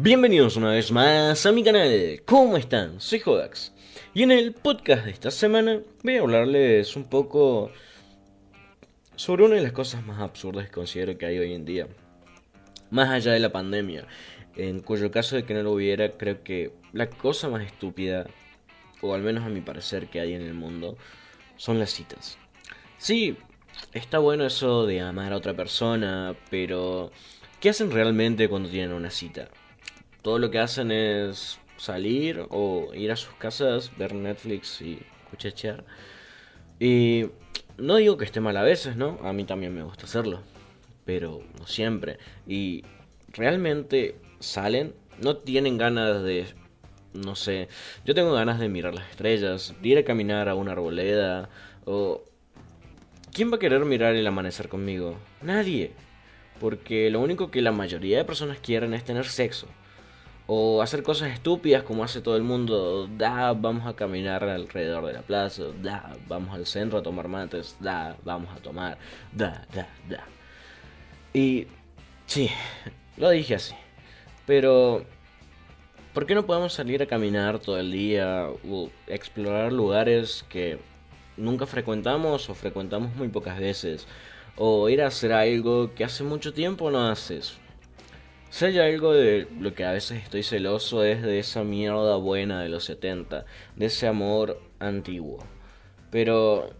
[0.00, 3.00] Bienvenidos una vez más a mi canal, ¿cómo están?
[3.00, 3.72] Soy Jodax
[4.14, 7.72] y en el podcast de esta semana voy a hablarles un poco
[9.16, 11.88] sobre una de las cosas más absurdas que considero que hay hoy en día,
[12.92, 14.06] más allá de la pandemia,
[14.54, 18.24] en cuyo caso de que no lo hubiera, creo que la cosa más estúpida,
[19.00, 20.96] o al menos a mi parecer que hay en el mundo,
[21.56, 22.38] son las citas.
[22.98, 23.36] Sí,
[23.92, 27.10] está bueno eso de amar a otra persona, pero
[27.58, 29.48] ¿qué hacen realmente cuando tienen una cita?
[30.28, 34.98] Todo lo que hacen es salir o ir a sus casas, ver Netflix y
[35.30, 35.86] cuchachear.
[36.78, 37.30] Y
[37.78, 39.18] no digo que esté mal a veces, ¿no?
[39.22, 40.42] A mí también me gusta hacerlo.
[41.06, 42.18] Pero no siempre.
[42.46, 42.84] Y
[43.32, 46.44] realmente salen, no tienen ganas de...
[47.14, 47.68] No sé,
[48.04, 51.48] yo tengo ganas de mirar las estrellas, de ir a caminar a una arboleda
[51.86, 52.22] o...
[53.32, 55.16] ¿Quién va a querer mirar el amanecer conmigo?
[55.40, 55.92] Nadie.
[56.60, 59.68] Porque lo único que la mayoría de personas quieren es tener sexo
[60.50, 65.12] o hacer cosas estúpidas como hace todo el mundo, da, vamos a caminar alrededor de
[65.12, 68.96] la plaza, da, vamos al centro a tomar mates, da, vamos a tomar,
[69.30, 70.24] da, da, da.
[71.34, 71.66] Y
[72.24, 72.48] sí,
[73.18, 73.74] lo dije así.
[74.46, 75.04] Pero,
[76.14, 80.78] ¿por qué no podemos salir a caminar todo el día o explorar lugares que
[81.36, 84.06] nunca frecuentamos o frecuentamos muy pocas veces?
[84.56, 87.58] O ir a hacer algo que hace mucho tiempo no haces
[88.50, 92.62] si hay algo de lo que a veces estoy celoso es de esa mierda buena
[92.62, 93.44] de los 70,
[93.76, 95.38] de ese amor antiguo.
[96.10, 96.70] Pero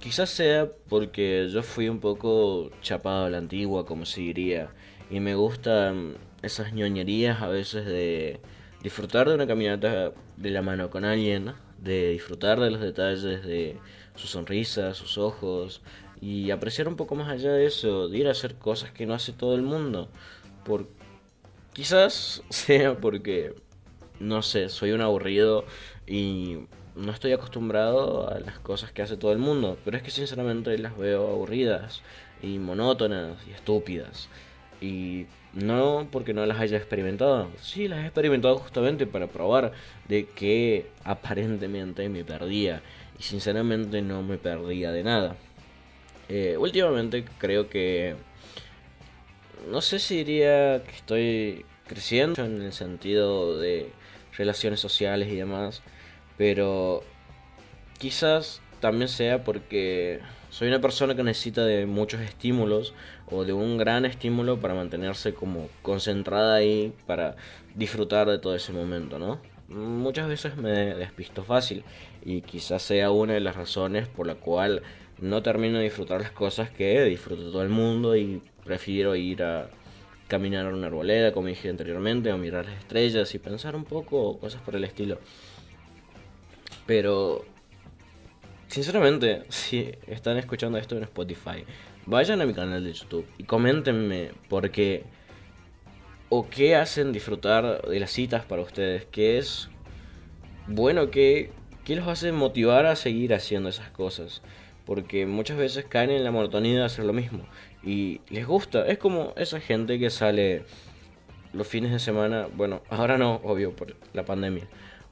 [0.00, 4.70] quizás sea porque yo fui un poco chapado a la antigua, como se diría,
[5.10, 8.40] y me gustan esas ñoñerías a veces de
[8.82, 13.76] disfrutar de una caminata de la mano con alguien, de disfrutar de los detalles de
[14.16, 15.82] su sonrisa, sus ojos,
[16.20, 19.14] y apreciar un poco más allá de eso, de ir a hacer cosas que no
[19.14, 20.08] hace todo el mundo.
[20.64, 20.86] Por
[21.72, 23.54] Quizás sea porque,
[24.20, 25.64] no sé, soy un aburrido
[26.06, 26.58] y
[26.94, 30.76] no estoy acostumbrado a las cosas que hace todo el mundo, pero es que sinceramente
[30.78, 32.02] las veo aburridas
[32.42, 34.28] y monótonas y estúpidas.
[34.80, 39.72] Y no porque no las haya experimentado, sí las he experimentado justamente para probar
[40.08, 42.82] de que aparentemente me perdía
[43.18, 45.36] y sinceramente no me perdía de nada.
[46.28, 48.16] Eh, últimamente creo que
[49.68, 53.90] no sé si diría que estoy creciendo en el sentido de
[54.36, 55.82] relaciones sociales y demás,
[56.36, 57.02] pero
[57.98, 62.94] quizás también sea porque soy una persona que necesita de muchos estímulos
[63.26, 67.36] o de un gran estímulo para mantenerse como concentrada ahí para
[67.74, 69.40] disfrutar de todo ese momento, ¿no?
[69.68, 71.84] Muchas veces me despisto fácil
[72.24, 74.82] y quizás sea una de las razones por la cual
[75.18, 79.68] no termino de disfrutar las cosas que disfruta todo el mundo y prefiero ir a
[80.28, 84.38] caminar a una arboleda, como dije anteriormente, o mirar las estrellas y pensar un poco,
[84.38, 85.18] cosas por el estilo.
[86.86, 87.44] Pero,
[88.68, 91.64] sinceramente, si están escuchando esto en Spotify,
[92.06, 95.04] vayan a mi canal de YouTube y coméntenme por qué
[96.30, 99.68] o qué hacen disfrutar de las citas para ustedes, qué es
[100.66, 101.50] bueno, qué,
[101.84, 104.40] qué los hace motivar a seguir haciendo esas cosas
[104.86, 107.44] porque muchas veces caen en la monotonía de hacer lo mismo
[107.82, 108.86] y les gusta.
[108.86, 110.64] Es como esa gente que sale
[111.52, 114.66] los fines de semana, bueno, ahora no, obvio, por la pandemia,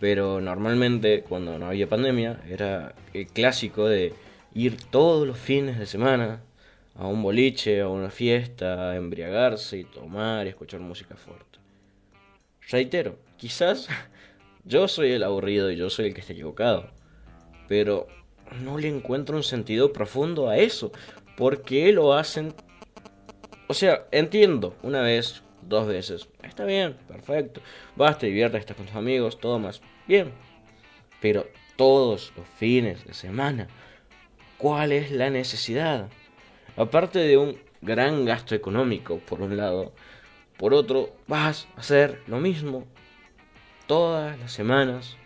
[0.00, 4.14] pero normalmente cuando no había pandemia era el clásico de
[4.54, 6.40] ir todos los fines de semana
[6.96, 11.58] a un boliche, a una fiesta, a embriagarse y tomar y escuchar música fuerte.
[12.70, 13.88] Reitero, quizás
[14.64, 16.90] yo soy el aburrido y yo soy el que está equivocado,
[17.68, 18.06] pero
[18.62, 20.92] no le encuentro un sentido profundo a eso.
[21.36, 22.54] ¿Por qué lo hacen?
[23.66, 26.28] O sea, entiendo, una vez, dos veces.
[26.42, 27.60] Está bien, perfecto.
[27.96, 29.80] Vas, te diviertes, estás con tus amigos, todo más.
[30.06, 30.32] Bien.
[31.20, 31.46] Pero
[31.76, 33.68] todos los fines de semana,
[34.58, 36.08] ¿cuál es la necesidad?
[36.76, 39.92] Aparte de un gran gasto económico, por un lado,
[40.56, 42.84] por otro, vas a hacer lo mismo
[43.86, 45.16] todas las semanas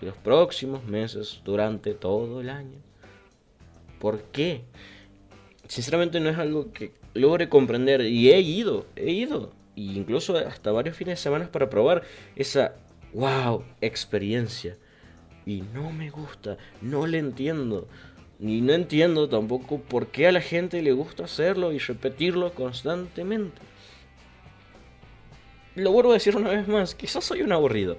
[0.00, 2.78] de los próximos meses durante todo el año.
[3.98, 4.64] ¿Por qué?
[5.68, 10.72] Sinceramente no es algo que logre comprender y he ido, he ido, e incluso hasta
[10.72, 12.02] varios fines de semana para probar
[12.36, 12.74] esa
[13.12, 14.76] wow experiencia.
[15.44, 17.86] Y no me gusta, no le entiendo.
[18.38, 23.60] Ni no entiendo tampoco por qué a la gente le gusta hacerlo y repetirlo constantemente.
[25.74, 27.98] Lo vuelvo a decir una vez más, quizás soy un aburrido.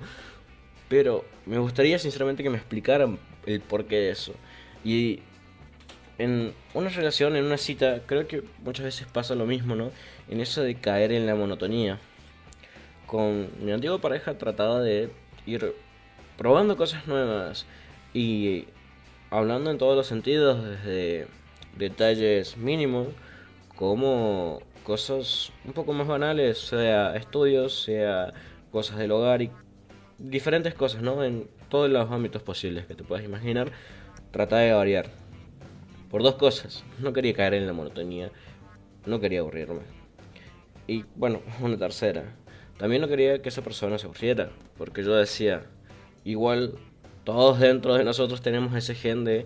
[0.88, 4.33] Pero me gustaría sinceramente que me explicaran el porqué de eso.
[4.83, 5.21] Y
[6.19, 9.92] en una relación, en una cita, creo que muchas veces pasa lo mismo, ¿no?
[10.30, 12.00] En eso de caer en la monotonía.
[13.07, 15.10] con mi antigua pareja trataba de
[15.48, 15.74] ir
[16.38, 17.66] probando cosas nuevas
[18.13, 18.68] y
[19.31, 21.27] hablando en todos los sentidos, desde
[21.77, 23.07] detalles mínimos
[23.75, 28.33] como cosas un poco más banales, sea estudios, sea
[28.71, 29.51] cosas del hogar y
[30.19, 31.24] diferentes cosas, ¿no?
[31.24, 33.71] En todos los ámbitos posibles que te puedas imaginar,
[34.31, 35.28] trataba de variar.
[36.09, 38.31] Por dos cosas, no quería caer en la monotonía,
[39.06, 39.81] no quería aburrirme.
[40.88, 42.35] Y bueno, una tercera,
[42.77, 45.63] también no quería que esa persona se aburriera, porque yo decía,
[46.23, 46.79] igual
[47.23, 49.45] todos dentro de nosotros tenemos ese gen de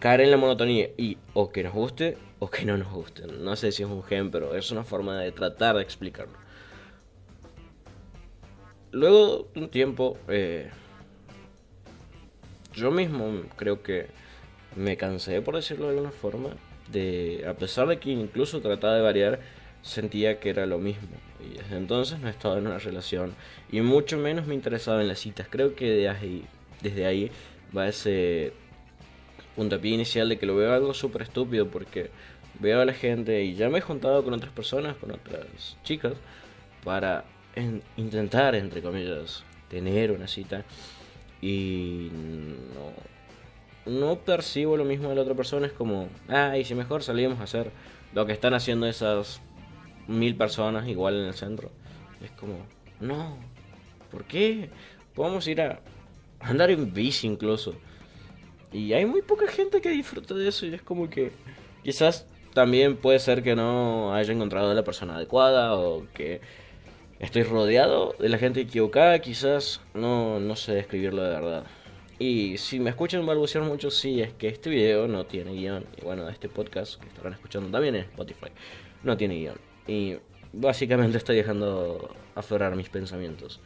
[0.00, 3.26] caer en la monotonía y o que nos guste o que no nos guste.
[3.26, 6.36] No sé si es un gen, pero es una forma de tratar de explicarlo.
[8.90, 10.70] Luego de un tiempo, eh,
[12.74, 14.08] yo mismo creo que
[14.76, 16.50] me cansé, por decirlo de alguna forma,
[16.90, 19.40] de, a pesar de que incluso trataba de variar,
[19.82, 21.08] sentía que era lo mismo.
[21.40, 23.34] Y desde entonces no he estado en una relación
[23.70, 25.46] y mucho menos me interesaba en las citas.
[25.48, 26.44] Creo que de ahí,
[26.82, 27.30] desde ahí
[27.76, 28.52] va ese
[29.56, 32.10] puntapié inicial de que lo veo algo súper estúpido porque
[32.60, 36.14] veo a la gente y ya me he juntado con otras personas, con otras chicas,
[36.84, 37.24] para
[37.96, 40.64] intentar, entre comillas, tener una cita
[41.40, 42.08] y
[42.74, 42.92] no,
[43.88, 45.66] no percibo lo mismo de la otra persona.
[45.66, 47.70] Es como, ah, y si mejor salimos a hacer
[48.14, 49.40] lo que están haciendo esas
[50.06, 51.70] mil personas igual en el centro.
[52.22, 52.66] Es como,
[53.00, 53.36] no,
[54.10, 54.70] ¿por qué?
[55.14, 55.80] Podemos ir a
[56.40, 57.74] andar en bici incluso.
[58.72, 61.32] Y hay muy poca gente que disfruta de eso y es como que
[61.82, 66.40] quizás también puede ser que no haya encontrado a la persona adecuada o que
[67.18, 71.64] estoy rodeado de la gente equivocada, quizás no, no sé describirlo de verdad.
[72.18, 75.86] Y si me escuchan balbucear mucho, sí, es que este video no tiene guion.
[75.96, 78.48] Y bueno, este podcast que estarán escuchando también en Spotify
[79.04, 79.56] no tiene guion.
[79.86, 80.16] Y
[80.52, 83.60] básicamente estoy dejando aflorar mis pensamientos.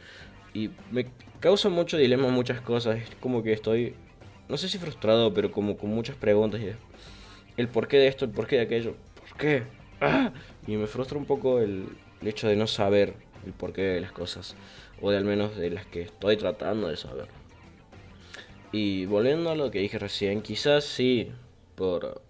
[0.53, 1.07] Y me
[1.39, 2.97] causa mucho dilema muchas cosas.
[2.97, 3.95] Es como que estoy,
[4.47, 6.61] no sé si frustrado, pero como con muchas preguntas.
[6.61, 6.73] Y
[7.57, 8.95] el porqué de esto, el porqué de aquello.
[9.19, 9.63] ¿Por qué?
[9.99, 10.31] ¡Ah!
[10.67, 11.87] Y me frustra un poco el,
[12.21, 13.15] el hecho de no saber
[13.47, 14.55] el porqué de las cosas.
[15.01, 17.27] O de al menos de las que estoy tratando de saber.
[18.73, 21.31] Y volviendo a lo que dije recién, quizás sí,
[21.75, 22.23] por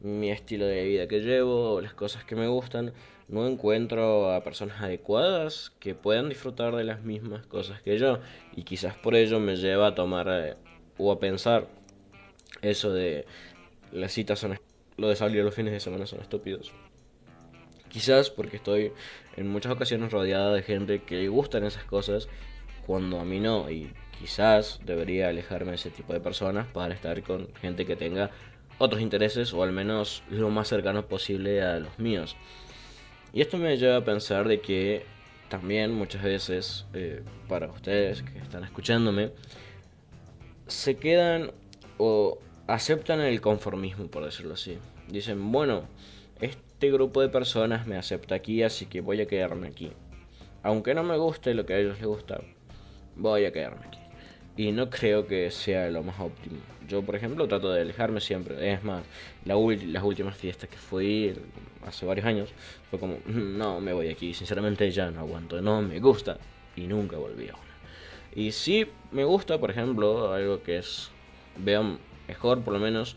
[0.00, 2.92] mi estilo de vida que llevo, o las cosas que me gustan,
[3.28, 8.18] no encuentro a personas adecuadas que puedan disfrutar de las mismas cosas que yo.
[8.54, 10.56] Y quizás por ello me lleva a tomar eh,
[10.98, 11.66] o a pensar
[12.60, 13.24] eso de
[13.90, 14.60] las citas son
[14.98, 16.72] lo de salir los fines de semana son estúpidos.
[17.88, 18.92] Quizás porque estoy
[19.38, 22.28] en muchas ocasiones rodeada de gente que le gustan esas cosas
[22.86, 27.20] cuando a mí no y quizás debería alejarme de ese tipo de personas para estar
[27.22, 28.30] con gente que tenga
[28.78, 32.36] otros intereses o al menos lo más cercano posible a los míos.
[33.32, 35.04] Y esto me lleva a pensar de que
[35.48, 39.32] también muchas veces eh, para ustedes que están escuchándome
[40.66, 41.52] se quedan
[41.98, 44.78] o aceptan el conformismo por decirlo así.
[45.08, 45.84] Dicen, bueno,
[46.40, 49.92] este grupo de personas me acepta aquí así que voy a quedarme aquí.
[50.62, 52.40] Aunque no me guste lo que a ellos les gusta,
[53.16, 53.98] voy a quedarme aquí.
[54.56, 56.56] Y no creo que sea lo más óptimo.
[56.88, 58.72] Yo, por ejemplo, trato de alejarme siempre.
[58.72, 59.04] Es más,
[59.44, 61.34] la las últimas fiestas que fui
[61.84, 62.50] hace varios años
[62.90, 64.32] fue como, mm, no, me voy aquí.
[64.32, 66.38] Sinceramente ya no aguanto, no me gusta.
[66.74, 67.62] Y nunca volví a una.
[68.34, 71.10] Y sí me gusta, por ejemplo, algo que es,
[71.56, 73.16] vean mejor por lo menos,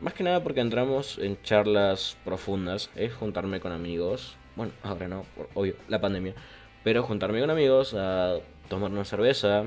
[0.00, 4.36] más que nada porque entramos en charlas profundas, es juntarme con amigos.
[4.56, 6.34] Bueno, ahora no, por, obvio, la pandemia.
[6.84, 8.38] Pero juntarme con amigos a
[8.70, 9.64] tomar una cerveza,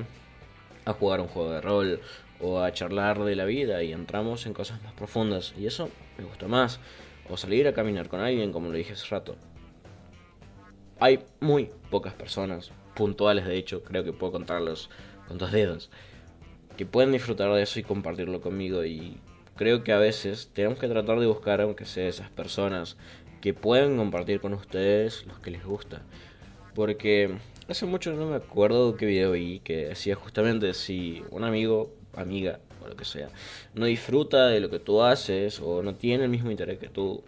[0.84, 2.00] a jugar un juego de rol
[2.40, 5.54] o a charlar de la vida y entramos en cosas más profundas.
[5.56, 6.80] Y eso me gusta más.
[7.30, 9.36] O salir a caminar con alguien como lo dije hace rato.
[10.98, 14.88] Hay muy pocas personas puntuales de hecho creo que puedo contarlos
[15.26, 15.90] con dos dedos
[16.76, 18.84] que pueden disfrutar de eso y compartirlo conmigo.
[18.84, 19.18] Y
[19.56, 22.96] creo que a veces tenemos que tratar de buscar aunque sea esas personas
[23.40, 26.02] que puedan compartir con ustedes los que les gusta.
[26.74, 27.36] Porque
[27.68, 32.60] hace mucho no me acuerdo qué video vi que decía justamente si un amigo, amiga
[32.82, 33.28] o lo que sea,
[33.74, 37.22] no disfruta de lo que tú haces o no tiene el mismo interés que tú,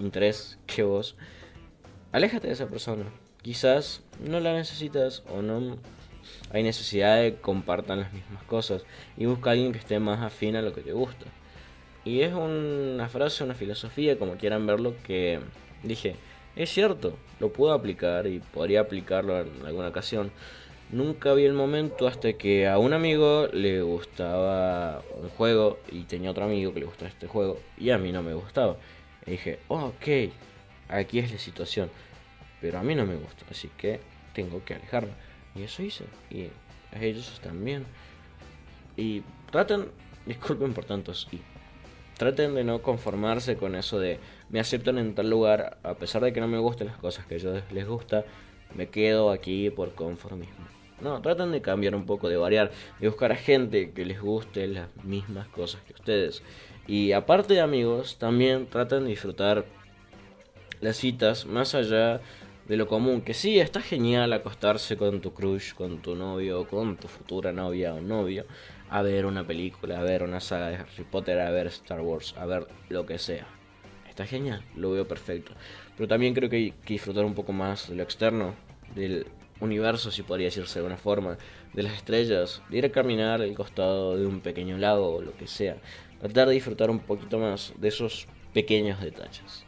[0.00, 1.16] interés que vos,
[2.12, 3.04] aléjate de esa persona.
[3.42, 5.76] Quizás no la necesitas o no
[6.50, 8.84] hay necesidad de que compartan las mismas cosas
[9.16, 11.26] y busca a alguien que esté más afín a lo que te gusta.
[12.04, 15.40] Y es una frase, una filosofía, como quieran verlo, que
[15.82, 16.16] dije,
[16.56, 20.30] es cierto, lo puedo aplicar y podría aplicarlo en alguna ocasión.
[20.90, 26.30] Nunca vi el momento hasta que a un amigo le gustaba un juego y tenía
[26.30, 28.76] otro amigo que le gustaba este juego y a mí no me gustaba.
[29.26, 30.30] Y dije, ok,
[30.88, 31.90] aquí es la situación,
[32.60, 34.00] pero a mí no me gusta, así que
[34.34, 35.12] tengo que alejarme.
[35.54, 36.04] Y eso hice.
[36.30, 36.48] Y
[37.00, 37.86] ellos están bien.
[38.96, 39.90] Y traten,
[40.26, 41.40] disculpen por tantos y
[42.16, 46.32] traten de no conformarse con eso de me aceptan en tal lugar, a pesar de
[46.32, 48.24] que no me gusten las cosas que a ellos les gusta,
[48.74, 50.66] me quedo aquí por conformismo.
[51.00, 54.68] No, traten de cambiar un poco, de variar, de buscar a gente que les guste
[54.68, 56.42] las mismas cosas que ustedes.
[56.86, 59.64] Y aparte de amigos, también traten de disfrutar
[60.80, 62.20] las citas más allá
[62.68, 63.22] de lo común.
[63.22, 67.94] Que sí, está genial acostarse con tu crush, con tu novio, con tu futura novia
[67.94, 68.44] o novio,
[68.92, 72.34] a ver una película, a ver una saga de Harry Potter, a ver Star Wars,
[72.36, 73.46] a ver lo que sea.
[74.06, 75.52] Está genial, lo veo perfecto.
[75.96, 78.54] Pero también creo que hay que disfrutar un poco más de lo externo,
[78.94, 79.26] del
[79.60, 81.38] universo, si podría decirse de alguna forma,
[81.72, 85.34] de las estrellas, de ir a caminar al costado de un pequeño lago o lo
[85.38, 85.78] que sea.
[86.20, 89.64] Tratar de disfrutar un poquito más de esos pequeños detalles.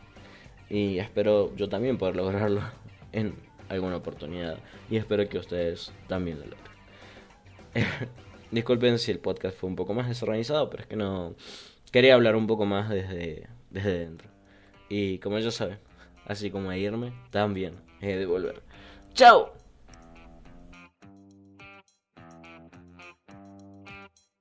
[0.69, 2.61] Y espero yo también poder lograrlo
[3.13, 3.35] en
[3.71, 4.59] alguna oportunidad.
[4.91, 8.15] Y espero que ustedes también lo logren.
[8.51, 11.35] Disculpen si el podcast fue un poco más desorganizado, pero es que no
[11.91, 14.29] quería hablar un poco más desde, desde dentro.
[14.89, 15.79] Y como ya saben,
[16.27, 18.63] así como a irme, también he de volver.
[19.15, 19.54] ¡Chao!